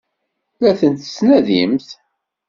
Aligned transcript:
La 0.61 0.71
tent-tettnadimt? 0.79 1.87